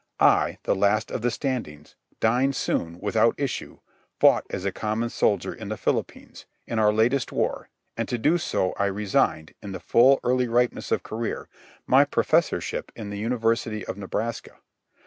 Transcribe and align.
I, 0.19 0.57
the 0.63 0.73
last 0.73 1.11
of 1.11 1.21
the 1.21 1.29
Standings, 1.29 1.95
dying 2.19 2.53
soon 2.53 2.99
without 2.99 3.35
issue, 3.39 3.81
fought 4.19 4.47
as 4.49 4.65
a 4.65 4.71
common 4.71 5.11
soldier 5.11 5.53
in 5.53 5.69
the 5.69 5.77
Philippines, 5.77 6.47
in 6.65 6.79
our 6.79 6.91
latest 6.91 7.31
war, 7.31 7.69
and 7.95 8.09
to 8.09 8.17
do 8.17 8.39
so 8.39 8.73
I 8.79 8.85
resigned, 8.87 9.53
in 9.61 9.73
the 9.73 9.79
full 9.79 10.19
early 10.23 10.47
ripeness 10.47 10.91
of 10.91 11.03
career, 11.03 11.49
my 11.85 12.03
professorship 12.03 12.91
in 12.95 13.11
the 13.11 13.19
University 13.19 13.85
of 13.85 13.95
Nebraska. 13.95 14.53